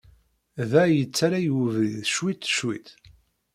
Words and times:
Da, 0.69 0.83
yettaley 0.95 1.47
webrid 1.55 1.97
cwiṭ, 2.13 2.43
cwiṭ. 2.57 2.87